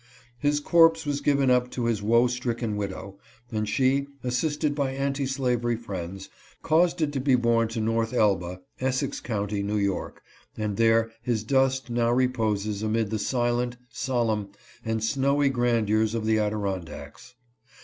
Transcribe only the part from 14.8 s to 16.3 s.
and snowy grandeurs of